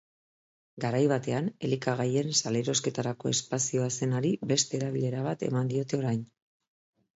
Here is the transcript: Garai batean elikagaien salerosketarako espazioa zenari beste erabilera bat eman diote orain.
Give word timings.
Garai 0.85 1.01
batean 1.11 1.49
elikagaien 1.69 2.31
salerosketarako 2.39 3.35
espazioa 3.35 3.93
zenari 3.99 4.33
beste 4.55 4.79
erabilera 4.83 5.29
bat 5.31 5.49
eman 5.53 5.73
diote 5.77 6.03
orain. 6.03 6.29